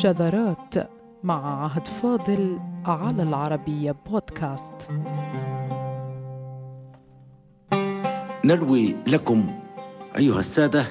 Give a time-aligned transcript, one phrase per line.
[0.00, 0.74] شذرات
[1.24, 4.88] مع عهد فاضل على العربية بودكاست.
[8.44, 9.46] نروي لكم
[10.16, 10.86] أيها السادة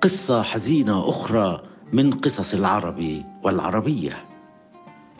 [0.00, 4.16] قصة حزينة أخرى من قصص العرب والعربية.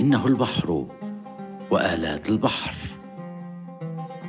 [0.00, 0.86] إنه البحر
[1.70, 2.75] وآلات البحر.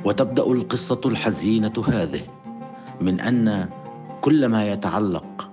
[0.04, 2.20] وتبدأ القصة الحزينة هذه
[3.00, 3.68] من أن
[4.20, 5.50] كل ما يتعلق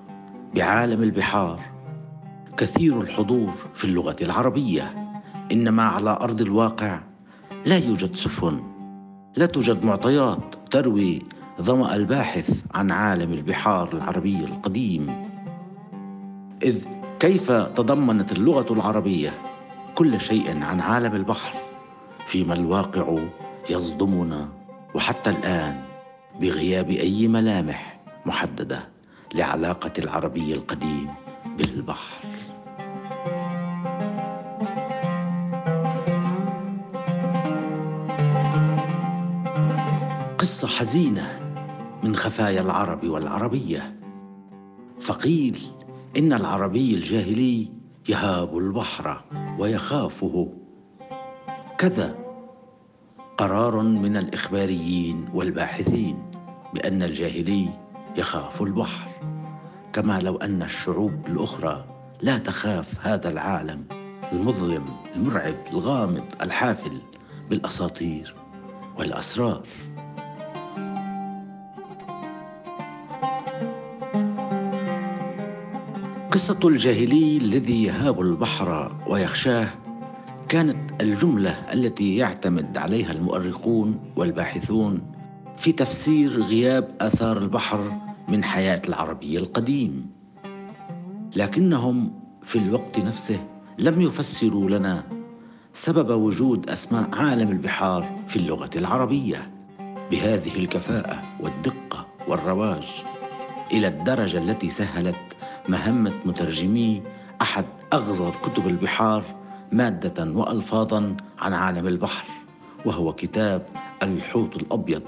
[0.56, 1.75] بعالم البحار
[2.58, 5.12] كثير الحضور في اللغة العربية.
[5.52, 7.00] إنما على أرض الواقع
[7.66, 8.64] لا يوجد سفن.
[9.36, 11.22] لا توجد معطيات تروي
[11.62, 15.30] ظما الباحث عن عالم البحار العربي القديم.
[16.64, 16.80] إذ
[17.20, 19.34] كيف تضمنت اللغة العربية
[19.96, 21.54] كل شيء عن عالم البحر؟
[22.28, 23.16] فيما الواقع
[23.70, 24.50] يصدمنا
[24.96, 25.82] وحتى الآن
[26.42, 28.88] بغياب أي ملامح محددة
[29.34, 31.08] لعلاقة العربي القديم
[31.58, 32.35] بالبحر.
[40.76, 41.40] حزينة
[42.04, 43.96] من خفايا العرب والعربية.
[45.00, 45.62] فقيل
[46.18, 47.72] إن العربي الجاهلي
[48.10, 49.24] يهاب البحر
[49.60, 50.54] ويخافه.
[51.78, 52.16] كذا
[53.38, 56.32] قرار من الإخباريين والباحثين
[56.74, 57.70] بأن الجاهلي
[58.18, 59.10] يخاف البحر.
[59.94, 61.86] كما لو أن الشعوب الأخرى
[62.22, 63.86] لا تخاف هذا العالم
[64.34, 67.02] المظلم المرعب الغامض الحافل
[67.50, 68.36] بالأساطير
[68.98, 69.64] والأسرار.
[76.36, 79.70] قصة الجاهلي الذي يهاب البحر ويخشاه
[80.50, 85.02] كانت الجملة التي يعتمد عليها المؤرخون والباحثون
[85.58, 87.92] في تفسير غياب آثار البحر
[88.28, 90.10] من حياة العربي القديم.
[91.36, 92.12] لكنهم
[92.44, 93.40] في الوقت نفسه
[93.78, 95.04] لم يفسروا لنا
[95.74, 99.52] سبب وجود أسماء عالم البحار في اللغة العربية.
[100.12, 102.88] بهذه الكفاءة والدقة والرواج
[103.72, 105.35] إلى الدرجة التي سهلت
[105.70, 107.02] مهمة مترجمي
[107.42, 109.24] أحد أغزر كتب البحار
[109.72, 112.26] مادة وألفاظا عن عالم البحر
[112.86, 113.62] وهو كتاب
[114.04, 115.02] الحوت الأبيض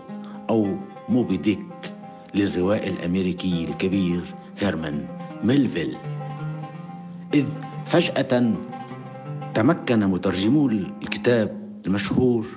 [0.50, 0.75] أو
[1.09, 1.94] موبي ديك
[2.35, 4.22] للروائي الأمريكي الكبير
[4.59, 5.06] هيرمان
[5.44, 5.97] ميلفيل.
[7.34, 7.45] إذ
[7.85, 8.53] فجأة
[9.53, 12.47] تمكن مترجمو الكتاب المشهور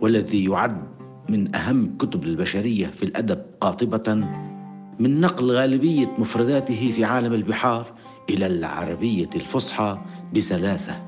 [0.00, 0.82] والذي يعد
[1.28, 4.24] من أهم كتب البشرية في الأدب قاطبة
[4.98, 7.92] من نقل غالبية مفرداته في عالم البحار
[8.30, 9.98] إلى العربية الفصحى
[10.34, 11.02] بسلاسة.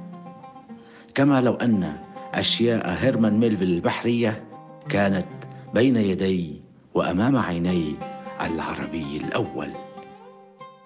[1.14, 1.96] كما لو أن
[2.34, 4.44] أشياء هيرمان ميلفيل البحرية
[4.88, 5.26] كانت
[5.74, 6.62] بين يدي
[6.94, 7.94] وأمام عيني
[8.40, 9.70] العربي الأول.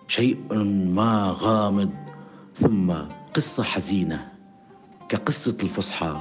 [0.09, 0.55] شيء
[0.89, 1.91] ما غامض
[2.55, 2.93] ثم
[3.35, 4.29] قصة حزينة
[5.09, 6.17] كقصة الفصحى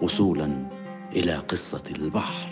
[0.00, 0.66] وصولا
[1.12, 2.48] إلى قصة البحر.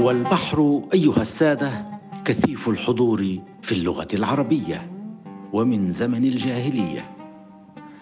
[0.00, 1.84] والبحر أيها السادة
[2.24, 4.90] كثيف الحضور في اللغة العربية
[5.52, 7.10] ومن زمن الجاهلية.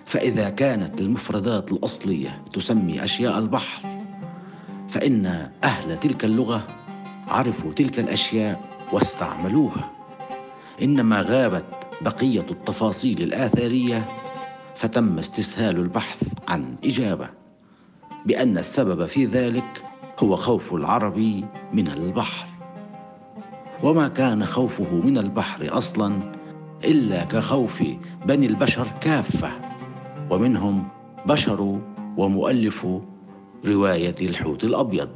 [0.07, 3.81] فإذا كانت المفردات الأصلية تسمي أشياء البحر
[4.89, 6.67] فإن أهل تلك اللغة
[7.29, 9.91] عرفوا تلك الأشياء واستعملوها.
[10.83, 11.65] إنما غابت
[12.01, 14.05] بقية التفاصيل الآثارية
[14.77, 17.29] فتم استسهال البحث عن إجابة
[18.27, 19.83] بأن السبب في ذلك
[20.19, 22.47] هو خوف العربي من البحر.
[23.83, 26.13] وما كان خوفه من البحر أصلا
[26.85, 27.83] إلا كخوف
[28.27, 29.51] بني البشر كافة.
[30.31, 30.89] ومنهم
[31.27, 31.81] بشر
[32.17, 32.87] ومؤلف
[33.67, 35.09] رواية الحوت الأبيض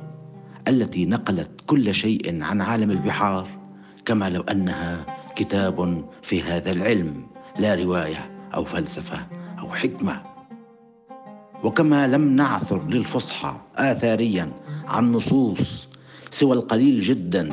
[0.69, 3.49] التي نقلت كل شيء عن عالم البحار
[4.05, 7.27] كما لو أنها كتاب في هذا العلم
[7.59, 9.27] لا رواية أو فلسفة
[9.59, 10.23] أو حكمة.
[11.65, 14.53] وكما لم نعثر للفصحى آثاريا
[14.89, 15.89] عن نصوص
[16.31, 17.49] سوى القليل جدا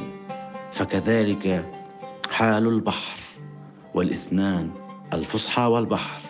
[0.72, 1.66] فكذلك
[2.32, 3.18] حال البحر
[3.94, 4.70] والإثنان
[5.14, 6.22] الفصحى والبحر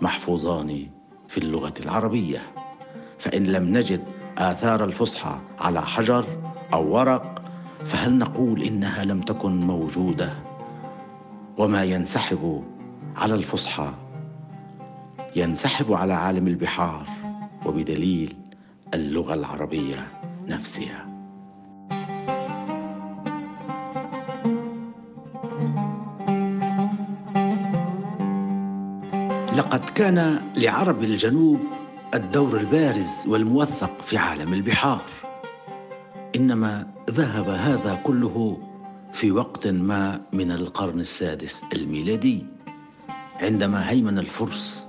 [0.00, 0.86] محفوظان
[1.28, 2.42] في اللغة العربية.
[3.18, 4.04] فإن لم نجد
[4.38, 6.24] آثار الفصحى على حجر
[6.72, 7.42] أو ورق
[7.84, 10.32] فهل نقول إنها لم تكن موجودة؟
[11.58, 12.64] وما ينسحب
[13.16, 13.92] على الفصحى؟
[15.36, 17.06] ينسحب على عالم البحار
[17.66, 18.36] وبدليل
[18.94, 20.21] اللغة العربية.
[20.46, 21.06] نفسها.
[29.56, 31.60] لقد كان لعرب الجنوب
[32.14, 35.02] الدور البارز والموثق في عالم البحار.
[36.36, 38.58] إنما ذهب هذا كله
[39.12, 42.46] في وقت ما من القرن السادس الميلادي
[43.40, 44.86] عندما هيمن الفرس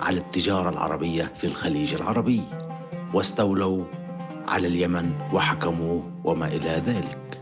[0.00, 2.42] على التجارة العربية في الخليج العربي
[3.14, 3.84] واستولوا
[4.50, 7.40] على اليمن وحكموه وما إلى ذلك.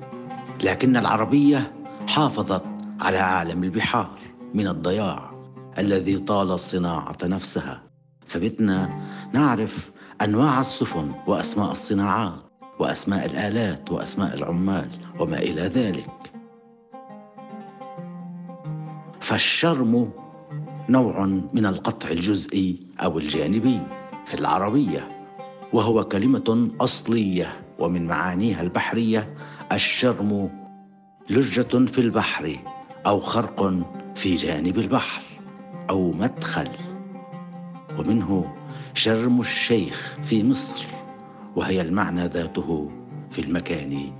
[0.64, 1.72] لكن العربية
[2.08, 2.62] حافظت
[3.00, 4.18] على عالم البحار
[4.54, 5.30] من الضياع
[5.78, 7.82] الذي طال الصناعة نفسها.
[8.26, 9.02] فبتنا
[9.32, 9.90] نعرف
[10.22, 12.42] أنواع السفن وأسماء الصناعات
[12.78, 14.88] وأسماء الآلات وأسماء العمال
[15.20, 16.32] وما إلى ذلك.
[19.20, 20.10] فالشرم
[20.88, 23.80] نوع من القطع الجزئي أو الجانبي
[24.26, 25.17] في العربية.
[25.72, 29.34] وهو كلمة أصلية ومن معانيها البحرية
[29.72, 30.50] الشرم
[31.30, 32.58] لجة في البحر
[33.06, 33.74] أو خرق
[34.14, 35.22] في جانب البحر
[35.90, 36.68] أو مدخل.
[37.98, 38.54] ومنه
[38.94, 40.86] شرم الشيخ في مصر
[41.56, 42.90] وهي المعنى ذاته
[43.30, 44.12] في المكان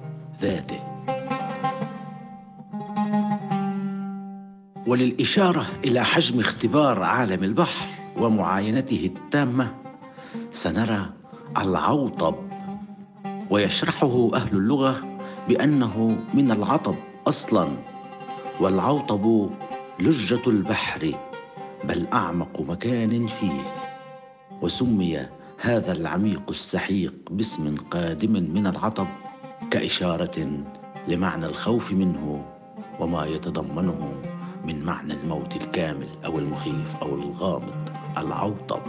[0.42, 0.80] ذاته.
[4.86, 7.86] وللإشارة إلى حجم اختبار عالم البحر
[8.18, 9.74] ومعاينته التامة
[10.50, 11.17] سنرى
[11.56, 12.34] العوطب
[13.50, 15.18] ويشرحه أهل اللغة
[15.48, 16.94] بأنه من العطب
[17.26, 17.68] أصلا
[18.60, 19.50] والعوطب
[20.00, 21.14] لجة البحر
[21.84, 23.60] بل أعمق مكان فيه.
[24.62, 25.26] وسمي
[25.60, 29.06] هذا العميق السحيق باسم قادم من العطب
[29.70, 30.48] كإشارة
[31.08, 32.44] لمعنى الخوف منه
[33.00, 34.12] وما يتضمنه
[34.64, 38.80] من معنى الموت الكامل أو المخيف أو الغامض العوطب.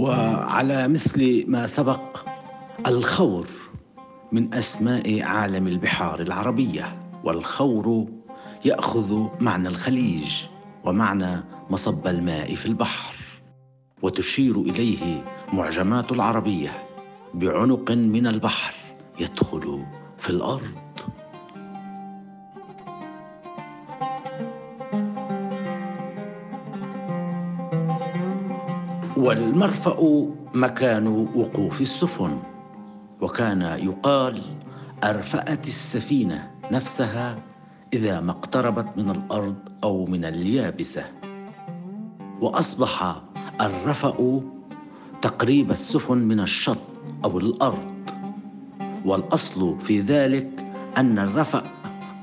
[0.00, 2.00] وعلى مثل ما سبق
[2.86, 3.46] الخور
[4.32, 8.06] من أسماء عالم البحار العربية والخور
[8.64, 10.44] يأخذ معنى الخليج
[10.84, 13.14] ومعنى مصب الماء في البحر
[14.02, 16.72] وتشير إليه معجمات العربية
[17.34, 18.74] بعنق من البحر
[19.20, 19.84] يدخل
[20.18, 20.89] في الأرض.
[29.20, 32.38] والمرفأ مكان وقوف السفن.
[33.20, 34.42] وكان يقال
[35.04, 37.38] أرفأت السفينة نفسها
[37.92, 41.04] إذا ما اقتربت من الأرض أو من اليابسة.
[42.40, 43.20] وأصبح
[43.60, 44.40] الرفأ
[45.22, 46.78] تقريب السفن من الشط
[47.24, 47.92] أو الأرض.
[49.04, 50.48] والأصل في ذلك
[50.96, 51.62] أن الرفأ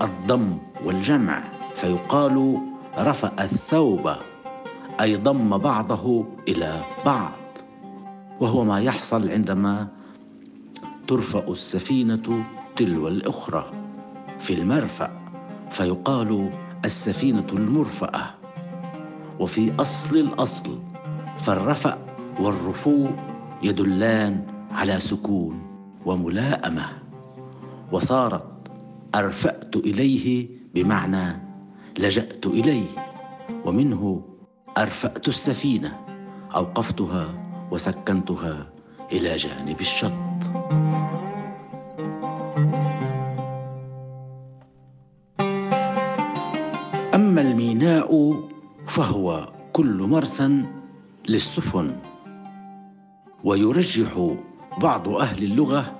[0.01, 1.43] الضم والجمع
[1.75, 2.57] فيقال
[2.97, 4.15] رفأ الثوب.
[5.01, 7.31] أي ضم بعضه إلى بعض.
[8.39, 9.88] وهو ما يحصل عندما
[11.07, 12.44] ترفأ السفينة
[12.75, 13.71] تلو الأخرى
[14.39, 15.11] في المرفأ
[15.69, 16.49] فيقال
[16.85, 18.33] السفينة المرفأة.
[19.39, 20.79] وفي أصل الأصل
[21.43, 21.97] فالرفأ
[22.39, 23.07] والرفو
[23.63, 25.61] يدلان على سكون
[26.05, 26.85] وملائمة.
[27.91, 28.45] وصارت
[29.15, 31.39] أرفأت إليه بمعنى
[32.00, 32.88] لجأت إليه
[33.65, 34.21] ومنه
[34.77, 36.00] أرفأت السفينة
[36.56, 37.33] أوقفتها
[37.71, 38.69] وسكنتها
[39.12, 40.13] إلى جانب الشط.
[47.15, 48.34] أما الميناء
[48.88, 50.65] فهو كل مرسى
[51.29, 51.96] للسفن
[53.43, 54.36] ويرجح
[54.81, 55.96] بعض أهل اللغة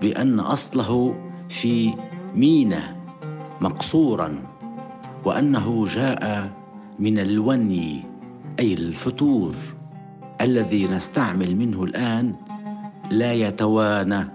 [0.00, 1.14] بأن أصله
[1.48, 1.94] في
[2.34, 2.96] مينا
[3.60, 4.42] مقصورا
[5.24, 6.50] وأنه جاء
[6.98, 8.02] من الوني
[8.60, 9.54] أي الفتور
[10.40, 12.34] الذي نستعمل منه الآن
[13.10, 14.28] لا يتوانى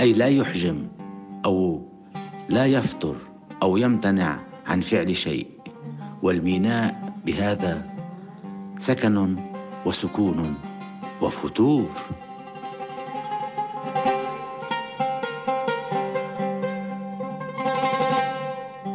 [0.00, 0.88] أي لا يحجم
[1.44, 1.82] أو
[2.48, 3.16] لا يفتر
[3.62, 5.46] أو يمتنع عن فعل شيء.
[6.22, 7.86] والميناء بهذا
[8.78, 9.36] سكن
[9.86, 10.54] وسكون
[11.22, 11.90] وفتور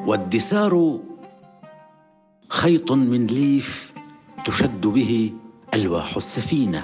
[0.06, 1.00] والدسار
[2.62, 3.94] خيط من ليف
[4.46, 5.34] تشد به
[5.74, 6.84] ألواح السفينة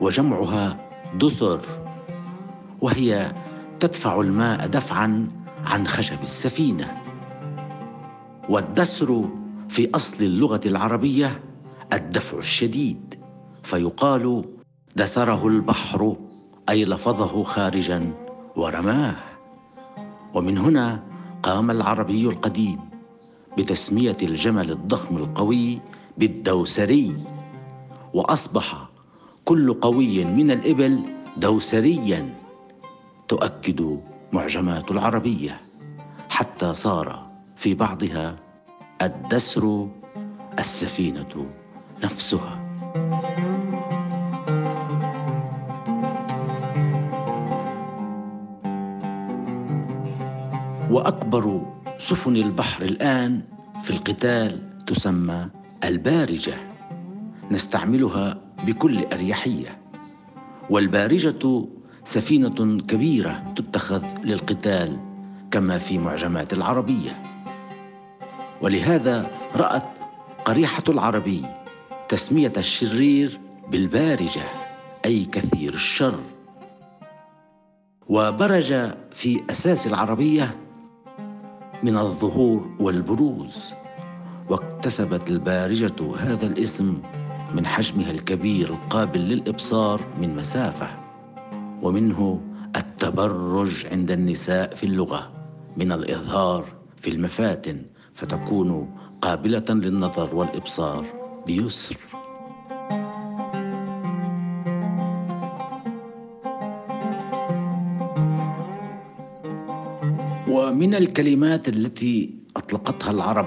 [0.00, 1.60] وجمعها دسر
[2.80, 3.32] وهي
[3.80, 5.28] تدفع الماء دفعا
[5.64, 6.96] عن خشب السفينة.
[8.48, 9.24] والدسر
[9.68, 11.40] في أصل اللغة العربية
[11.92, 13.14] الدفع الشديد
[13.62, 14.44] فيقال
[14.96, 16.16] دسره البحر
[16.68, 18.12] أي لفظه خارجا
[18.56, 19.16] ورماه.
[20.34, 21.02] ومن هنا
[21.42, 22.95] قام العربي القديم
[23.58, 25.78] بتسمية الجمل الضخم القوي
[26.18, 27.16] بالدوسري
[28.14, 28.88] وأصبح
[29.44, 31.00] كل قوي من الإبل
[31.36, 32.34] دوسريا
[33.28, 34.00] تؤكد
[34.32, 35.60] معجمات العربية
[36.28, 38.36] حتى صار في بعضها
[39.02, 39.88] الدسر
[40.58, 41.46] السفينة
[42.04, 42.62] نفسها.
[50.90, 51.60] وأكبر
[51.98, 53.42] سفن البحر الآن
[53.82, 55.48] في القتال تسمى
[55.84, 56.54] البارجة.
[57.50, 59.78] نستعملها بكل أريحية.
[60.70, 61.66] والبارجة
[62.04, 65.00] سفينة كبيرة تتخذ للقتال
[65.50, 67.16] كما في معجمات العربية.
[68.60, 69.86] ولهذا رأت
[70.44, 71.42] قريحة العربي
[72.08, 74.42] تسمية الشرير بالبارجة
[75.04, 76.20] أي كثير الشر.
[78.08, 80.56] وبرج في أساس العربية
[81.82, 83.72] من الظهور والبروز
[84.48, 86.98] واكتسبت البارجة هذا الاسم
[87.54, 90.88] من حجمها الكبير القابل للإبصار من مسافة
[91.82, 92.40] ومنه
[92.76, 95.30] التبرج عند النساء في اللغة
[95.76, 96.64] من الإظهار
[97.00, 97.82] في المفاتن
[98.14, 101.04] فتكون قابلة للنظر والإبصار
[101.46, 101.96] بيسر.
[110.48, 113.46] ومن الكلمات التي أطلقتها العرب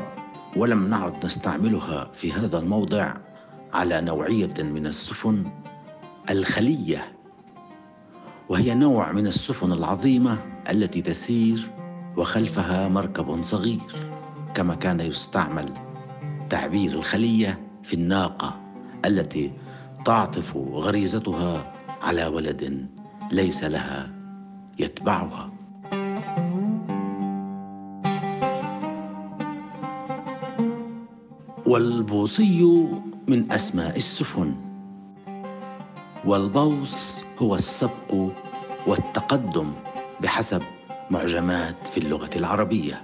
[0.57, 3.13] ولم نعد نستعملها في هذا الموضع
[3.73, 5.43] على نوعية من السفن
[6.29, 7.11] الخلية
[8.49, 10.37] وهي نوع من السفن العظيمة
[10.69, 11.69] التي تسير
[12.17, 13.79] وخلفها مركب صغير
[14.55, 15.73] كما كان يستعمل
[16.49, 18.59] تعبير الخلية في الناقة
[19.05, 19.51] التي
[20.05, 22.87] تعطف غريزتها على ولد
[23.31, 24.09] ليس لها
[24.79, 25.58] يتبعها.
[31.69, 32.87] والبوصي
[33.27, 34.55] من أسماء السفن.
[36.25, 38.31] والبوص هو السبق
[38.87, 39.71] والتقدم
[40.21, 40.61] بحسب
[41.11, 43.01] معجمات في اللغة العربية.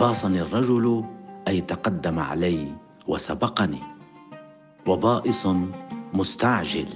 [0.00, 1.04] باصني الرجل
[1.48, 2.68] أي تقدم علي
[3.06, 3.82] وسبقني.
[4.86, 5.46] وبائص
[6.14, 6.88] مستعجل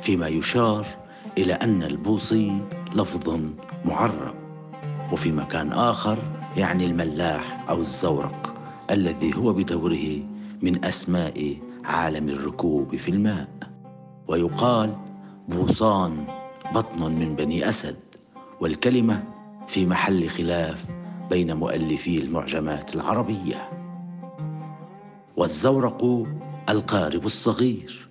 [0.00, 0.86] فيما يشار
[1.38, 2.60] إلى أن البوصي
[2.94, 3.40] لفظ
[3.84, 4.34] معرب.
[5.12, 6.18] وفي مكان آخر
[6.56, 8.51] يعني الملاح أو الزورق.
[8.92, 10.22] الذي هو بدوره
[10.62, 13.48] من أسماء عالم الركوب في الماء.
[14.28, 14.96] ويقال
[15.48, 16.24] بوصان
[16.74, 17.96] بطن من بني أسد
[18.60, 19.24] والكلمة
[19.68, 20.84] في محل خلاف
[21.30, 23.70] بين مؤلفي المعجمات العربية.
[25.36, 26.26] والزورق
[26.68, 28.08] القارب الصغير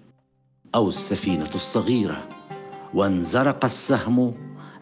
[0.75, 2.27] أو السفينة الصغيرة
[2.93, 4.33] وانزرق السهم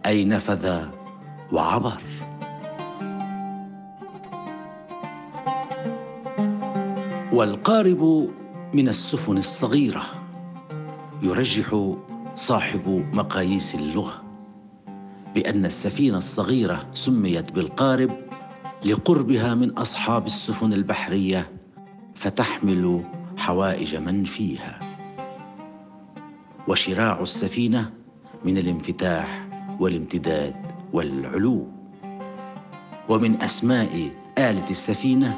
[0.05, 0.85] اي نفذ
[1.51, 2.01] وعبر.
[7.39, 8.29] والقارب
[8.73, 10.03] من السفن الصغيرة
[11.21, 11.95] يرجح
[12.35, 14.23] صاحب مقاييس اللغة
[15.35, 18.11] بأن السفينة الصغيرة سميت بالقارب
[18.85, 21.51] لقربها من أصحاب السفن البحرية
[22.15, 23.03] فتحمل
[23.37, 24.79] حوائج من فيها.
[26.67, 27.91] وشراع السفينة
[28.45, 29.47] من الانفتاح
[29.79, 30.55] والامتداد
[30.93, 31.67] والعلو.
[33.09, 35.37] ومن أسماء آلة السفينة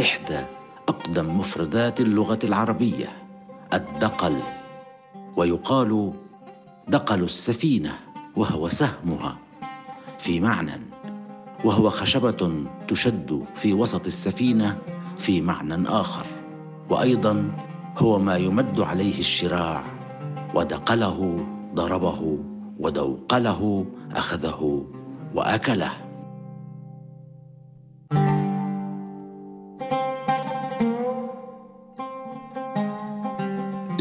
[0.00, 0.61] إحدى
[1.12, 3.08] أقدم مفردات اللغة العربية
[3.74, 4.32] الدقل
[5.36, 6.12] ويقال
[6.88, 7.92] دقل السفينة
[8.36, 9.36] وهو سهمها.
[10.18, 10.80] في معنى
[11.64, 14.78] وهو خشبة تشد في وسط السفينة
[15.18, 16.26] في معنى آخر.
[16.90, 17.52] وأيضا
[17.98, 19.82] هو ما يمد عليه الشراع
[20.54, 22.38] ودقله ضربه
[22.80, 24.86] ودوقله أخذه
[25.34, 25.92] وأكله.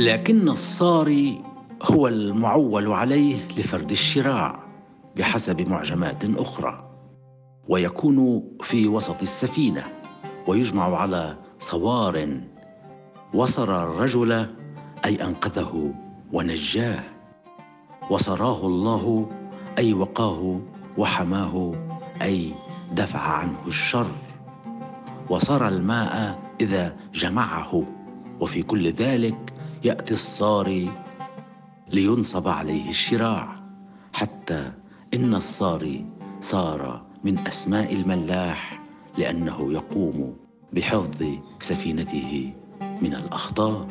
[0.02, 1.42] لكن الصاري
[1.84, 4.60] هو المعول عليه لفرد الشراع
[5.18, 6.92] بحسب معجمات أخرى
[7.70, 9.84] ويكون في وسط السفينة
[10.48, 12.40] ويجمع على صوار
[13.34, 14.32] وصر الرجل
[15.06, 15.94] أي أنقذه
[16.34, 17.04] ونجاه
[18.10, 19.32] وصراه الله
[19.78, 20.62] أي وقاه
[20.98, 21.76] وحماه
[22.22, 22.54] أي
[22.92, 24.12] دفع عنه الشر
[25.30, 27.84] وصر الماء إذا جمعه
[28.40, 29.51] وفي كل ذلك
[29.84, 30.90] يأتي الصاري
[31.88, 33.56] لينصب عليه الشراع
[34.14, 34.72] حتى
[35.14, 36.06] إن الصاري
[36.42, 38.82] صار من أسماء الملاح
[39.18, 40.36] لأنه يقوم
[40.74, 41.24] بحفظ
[41.60, 42.54] سفينته
[43.02, 43.88] من الأخطار.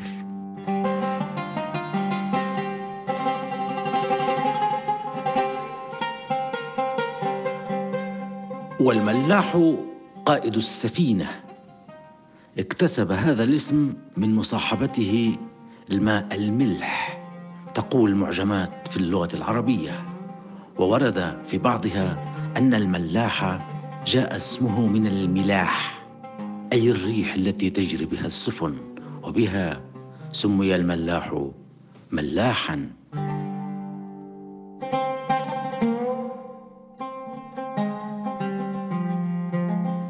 [8.81, 9.75] والملاح
[10.27, 11.31] قائد السفينة
[12.59, 15.37] اكتسب هذا الاسم من مصاحبته
[15.91, 17.21] الماء الملح.
[17.75, 20.01] تقول معجمات في اللغة العربية.
[20.79, 22.17] وورد في بعضها
[22.57, 23.59] أن الملاح
[24.07, 26.03] جاء اسمه من الملاح
[26.73, 28.75] أي الريح التي تجري بها السفن
[29.23, 29.81] وبها
[30.33, 31.49] سمي الملاح
[32.11, 32.91] ملاحا.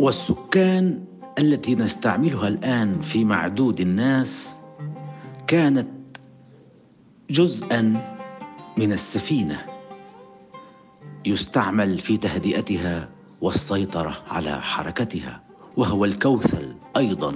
[0.01, 1.05] والسكان
[1.39, 4.60] التي نستعملها الآن في معدود الناس
[5.51, 5.89] كانت
[7.31, 7.81] جزءا
[8.77, 9.67] من السفينة
[11.27, 13.09] يستعمل في تهدئتها
[13.41, 15.43] والسيطرة على حركتها
[15.77, 17.35] وهو الكوثل أيضا.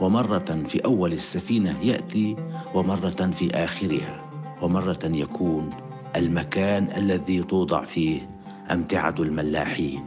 [0.00, 2.36] ومرة في أول السفينة يأتي
[2.74, 4.30] ومرة في آخرها
[4.62, 5.70] ومرة يكون
[6.16, 8.30] المكان الذي توضع فيه
[8.70, 10.04] أمتعة الملاحين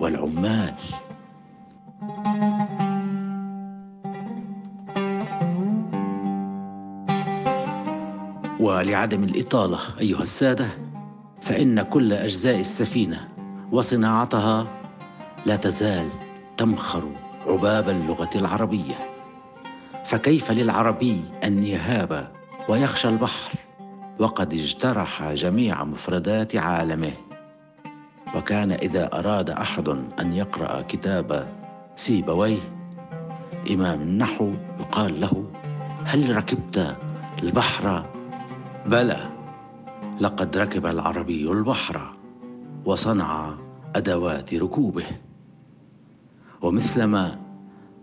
[0.00, 0.74] والعمال.
[8.70, 10.68] ولعدم الإطالة أيها السادة
[11.42, 13.28] فإن كل أجزاء السفينة
[13.72, 14.66] وصناعتها
[15.46, 16.08] لا تزال
[16.56, 17.02] تمخر
[17.46, 18.94] عباب اللغة العربية.
[20.04, 22.28] فكيف للعربي أن يهاب
[22.68, 23.50] ويخشى البحر؟
[24.18, 27.12] وقد اجترح جميع مفردات عالمه.
[28.36, 29.88] وكان إذا أراد أحد
[30.20, 31.46] أن يقرأ كتاب
[31.96, 32.60] سيبويه
[33.70, 35.44] إمام النحو يقال له
[36.04, 36.96] هل ركبت
[37.42, 38.04] البحر
[38.86, 39.30] بلى
[40.20, 42.14] لقد ركب العربي البحر
[42.84, 43.54] وصنع
[43.96, 45.06] أدوات ركوبه.
[46.62, 47.38] ومثلما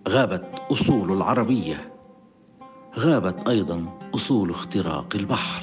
[0.07, 1.93] غابت أصول العربية
[2.97, 5.61] غابت أيضا أصول اختراق البحر.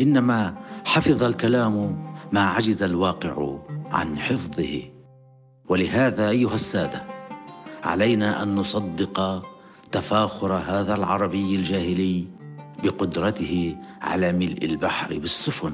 [0.00, 3.56] إنما حفظ الكلام ما عجز الواقع
[3.90, 4.82] عن حفظه.
[5.68, 7.02] ولهذا أيها السادة
[7.84, 9.46] علينا أن نصدق
[9.92, 12.35] تفاخر هذا العربي الجاهلي
[12.84, 15.72] بقدرته على ملء البحر بالسفن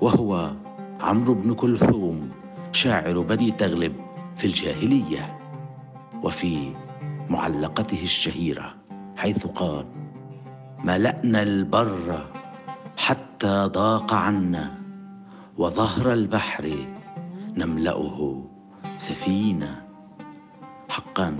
[0.00, 0.52] وهو
[1.00, 2.30] عمرو بن كلثوم
[2.72, 3.92] شاعر بني تغلب
[4.36, 5.38] في الجاهلية
[6.22, 6.72] وفي
[7.30, 8.74] معلقته الشهيرة
[9.16, 9.86] حيث قال
[10.84, 12.24] ملانا البر
[12.96, 14.78] حتى ضاق عنا
[15.58, 16.70] وظهر البحر
[17.56, 18.44] نملأه
[18.98, 19.82] سفينه
[20.88, 21.36] حقا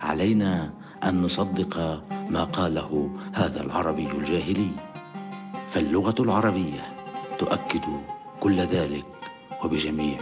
[0.00, 0.70] علينا
[1.04, 4.70] أن نصدق ما قاله هذا العربي الجاهلي.
[5.70, 6.82] فاللغة العربية
[7.38, 7.82] تؤكد
[8.40, 9.04] كل ذلك
[9.64, 10.18] وبجميع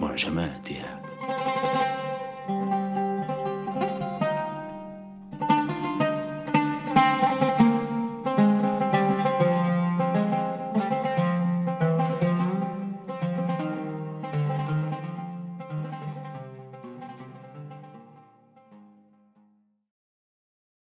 [0.00, 1.02] معجماتها.